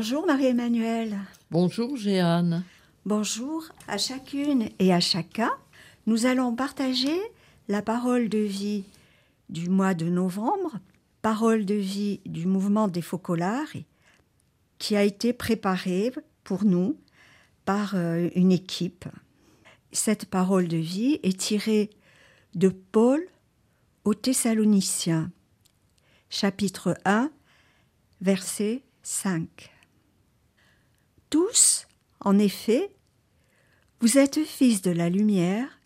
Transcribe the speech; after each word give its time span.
Bonjour 0.00 0.26
Marie-Emmanuelle. 0.26 1.18
Bonjour 1.50 1.96
Jeanne. 1.96 2.62
Bonjour 3.04 3.64
à 3.88 3.98
chacune 3.98 4.68
et 4.78 4.94
à 4.94 5.00
chacun. 5.00 5.50
Nous 6.06 6.24
allons 6.24 6.54
partager 6.54 7.18
la 7.66 7.82
parole 7.82 8.28
de 8.28 8.38
vie 8.38 8.84
du 9.48 9.68
mois 9.68 9.94
de 9.94 10.04
novembre, 10.04 10.78
parole 11.20 11.64
de 11.64 11.74
vie 11.74 12.20
du 12.26 12.46
mouvement 12.46 12.86
des 12.86 13.02
Focolars, 13.02 13.74
qui 14.78 14.94
a 14.94 15.02
été 15.02 15.32
préparée 15.32 16.12
pour 16.44 16.64
nous 16.64 16.96
par 17.64 17.96
euh, 17.96 18.28
une 18.36 18.52
équipe. 18.52 19.06
Cette 19.90 20.26
parole 20.26 20.68
de 20.68 20.76
vie 20.76 21.18
est 21.24 21.40
tirée 21.40 21.90
de 22.54 22.68
Paul 22.68 23.20
aux 24.04 24.14
Thessaloniciens, 24.14 25.32
chapitre 26.30 26.96
1, 27.04 27.32
verset 28.20 28.84
5. 29.02 29.72
Tous, 31.30 31.86
en 32.20 32.38
effet, 32.38 32.90
vous 34.00 34.16
êtes 34.16 34.44
fils 34.44 34.80
de 34.80 34.90
la 34.90 35.10
lumière, 35.10 35.80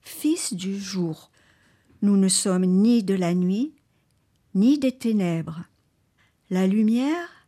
fils 0.00 0.54
du 0.54 0.78
jour. 0.78 1.30
Nous 2.00 2.16
ne 2.16 2.28
sommes 2.28 2.64
ni 2.64 3.02
de 3.02 3.14
la 3.14 3.34
nuit, 3.34 3.74
ni 4.54 4.78
des 4.78 4.92
ténèbres. 4.92 5.64
La 6.48 6.66
lumière 6.66 7.46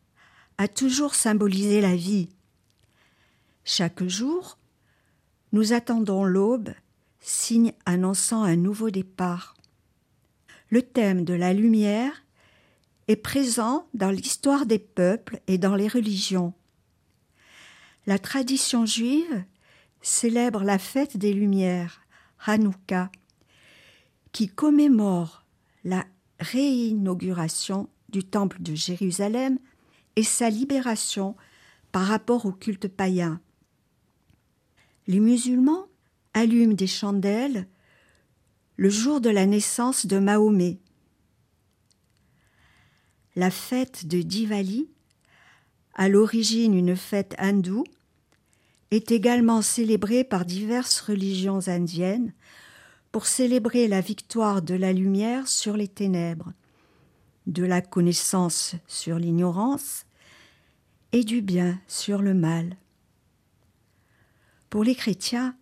a 0.59 0.69
toujours 0.69 1.14
symbolisé 1.14 1.80
la 1.80 1.97
vie. 1.97 2.28
Chaque 3.64 4.05
jour, 4.05 4.59
nous 5.52 5.72
attendons 5.72 6.25
l'aube, 6.25 6.75
signe 7.20 7.72
annonçant 7.86 8.42
un 8.42 8.56
nouveau 8.56 8.91
départ. 8.91 9.56
Le 10.69 10.83
thème 10.83 11.25
de 11.25 11.33
la 11.33 11.55
lumière 11.55 12.25
est 13.08 13.17
présent 13.17 13.86
dans 13.95 14.11
l'histoire 14.11 14.67
des 14.67 14.78
peuples 14.78 15.41
et 15.47 15.56
dans 15.56 15.75
les 15.75 15.89
religions. 15.89 16.52
La 18.06 18.19
tradition 18.19 18.84
juive 18.84 19.44
célèbre 20.02 20.62
la 20.62 20.78
fête 20.78 21.16
des 21.16 21.33
Lumières, 21.33 22.02
Hanouka, 22.44 23.11
qui 24.33 24.48
commémore 24.48 25.44
la 25.84 26.05
réinauguration 26.38 27.88
du 28.11 28.22
temple 28.24 28.61
de 28.61 28.74
Jérusalem 28.74 29.58
et 30.16 30.22
sa 30.22 30.50
libération 30.50 31.34
par 31.92 32.06
rapport 32.06 32.44
au 32.44 32.52
culte 32.52 32.88
païen. 32.88 33.41
Les 35.06 35.20
musulmans 35.20 35.86
allument 36.34 36.74
des 36.74 36.86
chandelles 36.86 37.66
le 38.77 38.91
jour 38.91 39.20
de 39.20 39.30
la 39.30 39.46
naissance 39.46 40.06
de 40.06 40.18
Mahomet. 40.18 40.78
La 43.36 43.50
fête 43.50 44.06
de 44.06 44.20
Diwali, 44.22 44.89
à 45.95 46.09
l'origine 46.09 46.75
une 46.75 46.97
fête 46.97 47.34
hindoue, 47.39 47.84
est 48.91 49.11
également 49.11 49.62
célébrée 49.62 50.25
par 50.25 50.45
diverses 50.45 51.01
religions 51.01 51.67
indiennes 51.69 52.33
pour 53.12 53.27
célébrer 53.27 53.89
la 53.89 54.01
victoire 54.01 54.62
de 54.62 54.75
la 54.75 54.92
lumière 54.92 55.48
sur 55.48 55.77
les 55.77 55.89
ténèbres, 55.89 56.53
de 57.47 57.64
la 57.64 57.81
connaissance 57.81 58.75
sur 58.86 59.19
l'ignorance 59.19 60.05
et 61.12 61.25
du 61.25 61.42
bien 61.42 61.81
sur 61.86 62.23
le 62.23 62.34
mal. 62.34 62.77
Pour 64.70 64.83
les 64.83 64.95
chrétiens, 64.95 65.56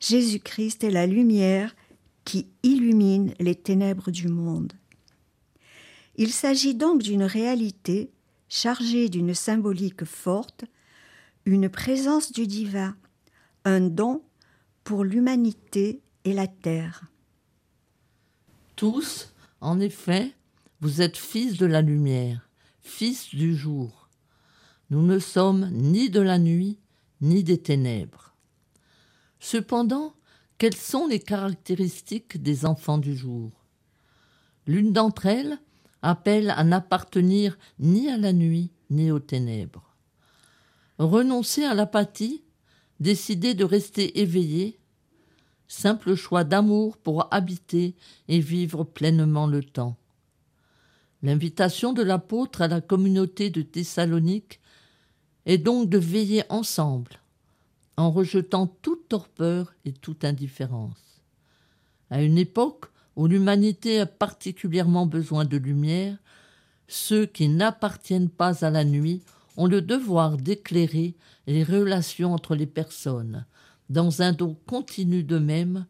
Jésus-Christ 0.00 0.84
est 0.84 0.90
la 0.90 1.06
lumière 1.06 1.74
qui 2.24 2.46
illumine 2.62 3.32
les 3.40 3.54
ténèbres 3.54 4.10
du 4.10 4.28
monde. 4.28 4.74
Il 6.16 6.32
s'agit 6.32 6.74
donc 6.74 7.02
d'une 7.02 7.22
réalité 7.22 8.10
chargée 8.48 9.08
d'une 9.08 9.34
symbolique 9.34 10.04
forte, 10.04 10.64
une 11.44 11.68
présence 11.68 12.32
du 12.32 12.46
divin, 12.46 12.96
un 13.64 13.80
don 13.80 14.22
pour 14.84 15.04
l'humanité 15.04 16.02
et 16.24 16.32
la 16.32 16.46
terre. 16.46 17.04
Tous, 18.76 19.34
en 19.60 19.80
effet, 19.80 20.34
vous 20.80 21.02
êtes 21.02 21.16
fils 21.16 21.56
de 21.56 21.66
la 21.66 21.82
lumière, 21.82 22.48
fils 22.80 23.34
du 23.34 23.56
jour. 23.56 24.08
Nous 24.90 25.02
ne 25.02 25.18
sommes 25.18 25.68
ni 25.72 26.08
de 26.10 26.20
la 26.20 26.38
nuit, 26.38 26.78
ni 27.20 27.42
des 27.42 27.60
ténèbres. 27.60 28.34
Cependant, 29.40 30.14
quelles 30.56 30.76
sont 30.76 31.06
les 31.06 31.20
caractéristiques 31.20 32.42
des 32.42 32.64
enfants 32.64 32.98
du 32.98 33.16
jour? 33.16 33.50
L'une 34.66 34.92
d'entre 34.92 35.26
elles 35.26 35.58
appelle 36.02 36.50
à 36.50 36.64
n'appartenir 36.64 37.58
ni 37.78 38.08
à 38.08 38.16
la 38.16 38.32
nuit 38.32 38.70
ni 38.90 39.10
aux 39.10 39.18
ténèbres. 39.18 39.94
Renoncer 40.98 41.64
à 41.64 41.74
l'apathie, 41.74 42.42
décider 43.00 43.54
de 43.54 43.64
rester 43.64 44.20
éveillé, 44.20 44.78
simple 45.68 46.14
choix 46.14 46.44
d'amour 46.44 46.96
pour 46.96 47.28
habiter 47.32 47.94
et 48.26 48.40
vivre 48.40 48.84
pleinement 48.84 49.46
le 49.46 49.62
temps. 49.62 49.96
L'invitation 51.22 51.92
de 51.92 52.02
l'apôtre 52.02 52.62
à 52.62 52.68
la 52.68 52.80
communauté 52.80 53.50
de 53.50 53.62
Thessalonique 53.62 54.60
est 55.46 55.58
donc 55.58 55.88
de 55.88 55.98
veiller 55.98 56.44
ensemble, 56.48 57.20
en 57.96 58.10
rejetant 58.10 58.66
toute 58.66 59.08
torpeur 59.08 59.74
et 59.84 59.92
toute 59.92 60.24
indifférence. 60.24 61.22
À 62.10 62.22
une 62.22 62.38
époque 62.38 62.86
où 63.18 63.26
l'humanité 63.26 63.98
a 63.98 64.06
particulièrement 64.06 65.04
besoin 65.04 65.44
de 65.44 65.56
lumière, 65.56 66.16
ceux 66.86 67.26
qui 67.26 67.48
n'appartiennent 67.48 68.30
pas 68.30 68.64
à 68.64 68.70
la 68.70 68.84
nuit 68.84 69.24
ont 69.56 69.66
le 69.66 69.82
devoir 69.82 70.36
d'éclairer 70.36 71.16
les 71.48 71.64
relations 71.64 72.32
entre 72.32 72.54
les 72.54 72.68
personnes, 72.68 73.44
dans 73.90 74.22
un 74.22 74.32
don 74.32 74.56
continu 74.66 75.24
d'eux-mêmes, 75.24 75.86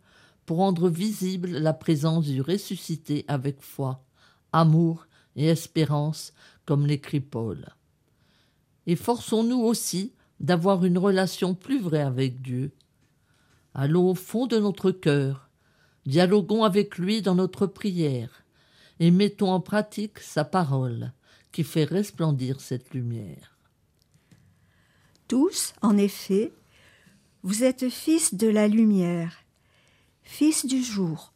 pour 0.46 0.56
rendre 0.56 0.88
visible 0.88 1.50
la 1.50 1.74
présence 1.74 2.24
du 2.24 2.40
ressuscité 2.40 3.26
avec 3.28 3.60
foi, 3.60 4.02
amour 4.52 5.06
et 5.36 5.48
espérance, 5.48 6.32
comme 6.64 6.86
l'écrit 6.86 7.20
Paul. 7.20 7.66
Efforçons-nous 8.86 9.60
aussi 9.60 10.14
d'avoir 10.40 10.82
une 10.82 10.96
relation 10.96 11.54
plus 11.54 11.78
vraie 11.78 12.00
avec 12.00 12.40
Dieu. 12.40 12.72
Allons 13.74 14.08
au 14.08 14.14
fond 14.14 14.46
de 14.46 14.56
notre 14.56 14.92
cœur, 14.92 15.47
dialoguons 16.08 16.64
avec 16.64 16.96
lui 16.96 17.20
dans 17.20 17.34
notre 17.34 17.66
prière, 17.66 18.42
et 18.98 19.10
mettons 19.10 19.52
en 19.52 19.60
pratique 19.60 20.20
sa 20.20 20.42
parole, 20.42 21.12
qui 21.52 21.64
fait 21.64 21.84
resplendir 21.84 22.62
cette 22.62 22.94
lumière. 22.94 23.58
Tous, 25.28 25.74
en 25.82 25.98
effet, 25.98 26.50
vous 27.42 27.62
êtes 27.62 27.90
fils 27.90 28.34
de 28.34 28.48
la 28.48 28.68
lumière, 28.68 29.44
fils 30.22 30.64
du 30.64 30.82
jour. 30.82 31.34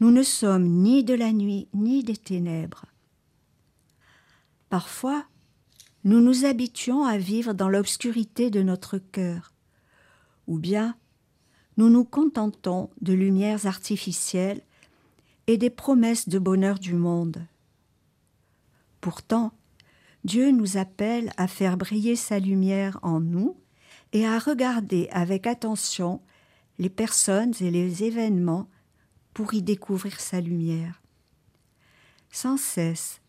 Nous 0.00 0.10
ne 0.10 0.24
sommes 0.24 0.66
ni 0.66 1.04
de 1.04 1.14
la 1.14 1.32
nuit 1.32 1.68
ni 1.72 2.02
des 2.02 2.16
ténèbres. 2.16 2.86
Parfois, 4.68 5.24
nous 6.02 6.20
nous 6.20 6.44
habituons 6.44 7.04
à 7.04 7.18
vivre 7.18 7.52
dans 7.52 7.68
l'obscurité 7.68 8.50
de 8.50 8.62
notre 8.62 8.98
cœur, 8.98 9.52
ou 10.48 10.58
bien 10.58 10.96
nous 11.78 11.88
nous 11.88 12.04
contentons 12.04 12.90
de 13.00 13.14
lumières 13.14 13.66
artificielles 13.66 14.60
et 15.46 15.56
des 15.56 15.70
promesses 15.70 16.28
de 16.28 16.38
bonheur 16.38 16.78
du 16.78 16.92
monde. 16.92 17.46
Pourtant, 19.00 19.52
Dieu 20.24 20.50
nous 20.50 20.76
appelle 20.76 21.32
à 21.38 21.48
faire 21.48 21.78
briller 21.78 22.16
sa 22.16 22.38
lumière 22.38 22.98
en 23.02 23.20
nous 23.20 23.56
et 24.12 24.26
à 24.26 24.38
regarder 24.38 25.08
avec 25.12 25.46
attention 25.46 26.20
les 26.78 26.90
personnes 26.90 27.54
et 27.60 27.70
les 27.70 28.04
événements 28.04 28.68
pour 29.32 29.54
y 29.54 29.62
découvrir 29.62 30.20
sa 30.20 30.40
lumière. 30.40 31.00
Sans 32.30 32.58
cesse, 32.58 33.22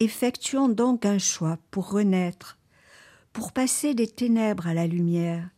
Effectuons 0.00 0.68
donc 0.68 1.06
un 1.06 1.18
choix 1.18 1.58
pour 1.70 1.92
renaître, 1.92 2.58
pour 3.32 3.52
passer 3.52 3.94
des 3.94 4.08
ténèbres 4.08 4.66
à 4.66 4.74
la 4.74 4.88
lumière. 4.88 5.48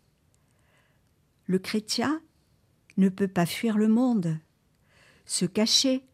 Le 1.47 1.59
chrétien 1.59 2.21
ne 2.97 3.09
peut 3.09 3.29
pas 3.29 3.47
fuir 3.47 3.77
le 3.77 3.89
monde, 3.89 4.39
se 5.27 5.45
cacher 5.45 6.05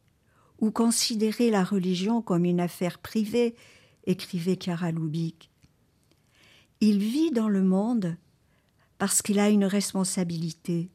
ou 0.59 0.71
considérer 0.71 1.50
la 1.50 1.65
religion 1.65 2.23
comme 2.23 2.44
une 2.44 2.61
affaire 2.61 2.99
privée, 2.99 3.55
écrivait 4.06 4.59
Chiara 4.61 4.91
Lubick. 4.91 5.50
Il 6.81 6.99
vit 6.99 7.31
dans 7.31 7.49
le 7.49 7.62
monde 7.62 8.17
parce 8.99 9.23
qu'il 9.23 9.38
a 9.38 9.49
une 9.50 9.65
responsabilité, 9.65 10.91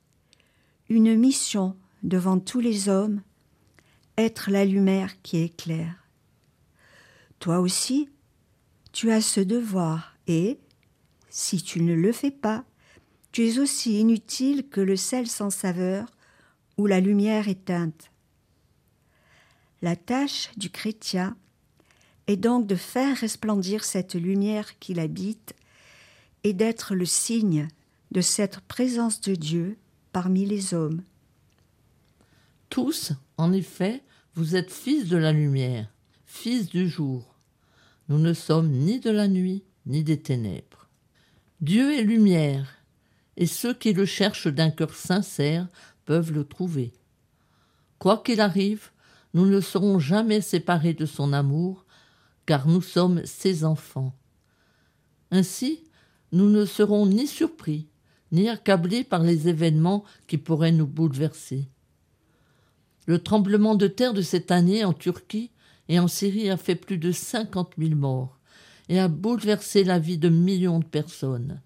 une 0.89 1.15
mission 1.15 1.75
devant 2.03 2.39
tous 2.39 2.59
les 2.59 2.89
hommes, 2.89 3.21
être 4.17 4.51
la 4.51 4.65
lumière 4.65 5.21
qui 5.21 5.37
éclaire. 5.37 6.07
Toi 7.39 7.59
aussi, 7.59 8.09
tu 8.91 9.11
as 9.11 9.21
ce 9.21 9.41
devoir 9.41 10.15
et, 10.27 10.59
si 11.29 11.61
tu 11.61 11.81
ne 11.81 11.93
le 11.93 12.11
fais 12.11 12.31
pas, 12.31 12.63
tu 13.35 13.45
es 13.45 13.59
aussi 13.59 13.99
inutile 13.99 14.69
que 14.69 14.79
le 14.79 14.95
sel 14.95 15.27
sans 15.27 15.49
saveur 15.49 16.07
ou 16.77 16.85
la 16.85 17.01
lumière 17.01 17.49
éteinte. 17.49 18.09
La 19.81 19.97
tâche 19.97 20.51
du 20.55 20.69
chrétien 20.69 21.35
est 22.27 22.37
donc 22.37 22.65
de 22.65 22.75
faire 22.75 23.17
resplendir 23.17 23.83
cette 23.83 24.15
lumière 24.15 24.79
qui 24.79 24.93
l'habite 24.93 25.53
et 26.45 26.53
d'être 26.53 26.95
le 26.95 27.03
signe 27.03 27.67
de 28.11 28.21
cette 28.21 28.61
présence 28.61 29.19
de 29.19 29.35
Dieu 29.35 29.77
parmi 30.13 30.45
les 30.45 30.73
hommes. 30.73 31.03
Tous, 32.69 33.11
en 33.35 33.51
effet, 33.51 34.01
vous 34.35 34.55
êtes 34.55 34.71
fils 34.71 35.09
de 35.09 35.17
la 35.17 35.33
lumière, 35.33 35.89
fils 36.25 36.69
du 36.69 36.87
jour. 36.87 37.35
Nous 38.07 38.19
ne 38.19 38.31
sommes 38.31 38.71
ni 38.71 39.01
de 39.01 39.09
la 39.09 39.27
nuit, 39.27 39.65
ni 39.87 40.05
des 40.05 40.21
ténèbres. 40.21 40.87
Dieu 41.59 41.99
est 41.99 42.03
lumière, 42.03 42.74
et 43.37 43.45
ceux 43.45 43.73
qui 43.73 43.93
le 43.93 44.05
cherchent 44.05 44.47
d'un 44.47 44.71
cœur 44.71 44.93
sincère 44.93 45.67
peuvent 46.05 46.31
le 46.31 46.45
trouver. 46.45 46.93
Quoi 47.99 48.21
qu'il 48.23 48.41
arrive, 48.41 48.91
nous 49.33 49.45
ne 49.45 49.59
serons 49.59 49.99
jamais 49.99 50.41
séparés 50.41 50.93
de 50.93 51.05
son 51.05 51.33
amour, 51.33 51.85
car 52.45 52.67
nous 52.67 52.81
sommes 52.81 53.25
ses 53.25 53.65
enfants. 53.65 54.15
Ainsi, 55.31 55.83
nous 56.31 56.49
ne 56.49 56.65
serons 56.65 57.05
ni 57.05 57.27
surpris, 57.27 57.87
ni 58.31 58.49
accablés 58.49 59.03
par 59.03 59.23
les 59.23 59.47
événements 59.47 60.03
qui 60.27 60.37
pourraient 60.37 60.71
nous 60.71 60.87
bouleverser. 60.87 61.67
Le 63.07 63.19
tremblement 63.19 63.75
de 63.75 63.87
terre 63.87 64.13
de 64.13 64.21
cette 64.21 64.51
année 64.51 64.83
en 64.83 64.93
Turquie 64.93 65.51
et 65.89 65.99
en 65.99 66.07
Syrie 66.07 66.49
a 66.49 66.57
fait 66.57 66.75
plus 66.75 66.97
de 66.97 67.11
cinquante 67.11 67.77
mille 67.77 67.95
morts 67.95 68.39
et 68.89 68.99
a 68.99 69.07
bouleversé 69.07 69.83
la 69.83 69.99
vie 69.99 70.17
de 70.17 70.29
millions 70.29 70.79
de 70.79 70.85
personnes. 70.85 71.61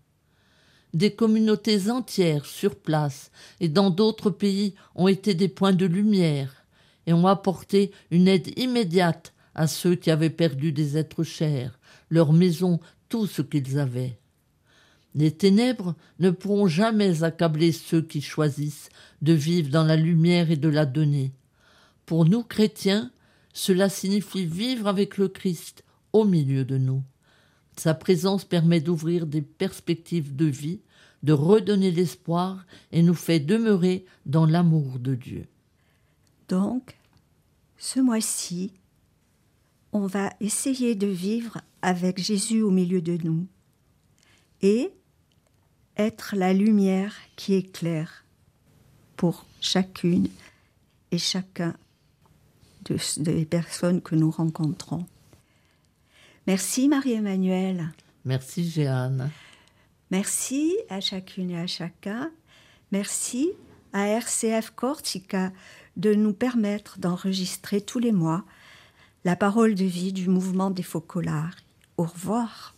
Des 0.93 1.11
communautés 1.11 1.89
entières 1.89 2.45
sur 2.45 2.75
place 2.75 3.31
et 3.59 3.69
dans 3.69 3.91
d'autres 3.91 4.31
pays 4.31 4.73
ont 4.95 5.07
été 5.07 5.35
des 5.35 5.47
points 5.47 5.73
de 5.73 5.85
lumière 5.85 6.65
et 7.05 7.13
ont 7.13 7.27
apporté 7.27 7.91
une 8.09 8.27
aide 8.27 8.57
immédiate 8.57 9.33
à 9.53 9.67
ceux 9.67 9.95
qui 9.95 10.09
avaient 10.09 10.29
perdu 10.29 10.71
des 10.71 10.97
êtres 10.97 11.23
chers, 11.23 11.79
leurs 12.09 12.33
maisons, 12.33 12.79
tout 13.07 13.27
ce 13.27 13.41
qu'ils 13.41 13.77
avaient. 13.77 14.17
Les 15.15 15.31
ténèbres 15.31 15.95
ne 16.19 16.29
pourront 16.29 16.67
jamais 16.67 17.23
accabler 17.23 17.71
ceux 17.71 18.01
qui 18.01 18.21
choisissent 18.21 18.89
de 19.21 19.33
vivre 19.33 19.69
dans 19.69 19.83
la 19.83 19.95
lumière 19.95 20.51
et 20.51 20.55
de 20.55 20.69
la 20.69 20.85
donner. 20.85 21.33
Pour 22.05 22.25
nous 22.25 22.43
chrétiens, 22.43 23.11
cela 23.53 23.89
signifie 23.89 24.45
vivre 24.45 24.87
avec 24.87 25.17
le 25.17 25.27
Christ 25.27 25.83
au 26.13 26.25
milieu 26.25 26.63
de 26.63 26.77
nous. 26.77 27.03
Sa 27.79 27.93
présence 27.93 28.43
permet 28.43 28.81
d'ouvrir 28.81 29.25
des 29.25 29.41
perspectives 29.41 30.35
de 30.35 30.43
vie, 30.43 30.81
de 31.23 31.31
redonner 31.31 31.91
l'espoir 31.91 32.65
et 32.91 33.01
nous 33.01 33.13
fait 33.13 33.39
demeurer 33.39 34.03
dans 34.25 34.45
l'amour 34.45 34.99
de 34.99 35.15
Dieu. 35.15 35.47
Donc, 36.49 36.97
ce 37.77 38.01
mois-ci, 38.01 38.73
on 39.93 40.07
va 40.07 40.33
essayer 40.41 40.93
de 40.93 41.07
vivre 41.07 41.61
avec 41.81 42.21
Jésus 42.21 42.61
au 42.63 42.69
milieu 42.69 43.01
de 43.01 43.17
nous 43.23 43.47
et 44.61 44.91
être 45.95 46.35
la 46.35 46.51
lumière 46.51 47.15
qui 47.37 47.53
éclaire 47.53 48.25
pour 49.15 49.45
chacune 49.61 50.27
et 51.11 51.17
chacun 51.17 51.77
des 53.15 53.45
personnes 53.45 54.01
que 54.01 54.15
nous 54.15 54.31
rencontrons. 54.31 55.05
Merci 56.49 56.87
Marie-Emmanuelle. 56.87 57.91
Merci 58.25 58.67
Jeanne. 58.67 59.29
Merci 60.09 60.75
à 60.89 60.99
chacune 60.99 61.51
et 61.51 61.59
à 61.59 61.67
chacun. 61.67 62.31
Merci 62.91 63.51
à 63.93 64.07
RCF 64.07 64.71
Cortica 64.71 65.51
de 65.95 66.15
nous 66.15 66.33
permettre 66.33 66.97
d'enregistrer 66.97 67.81
tous 67.81 67.99
les 67.99 68.11
mois 68.11 68.45
la 69.25 69.35
parole 69.35 69.75
de 69.75 69.85
vie 69.85 70.11
du 70.11 70.27
mouvement 70.27 70.71
des 70.71 70.81
Focolari. 70.81 71.53
Au 71.97 72.05
revoir. 72.05 72.73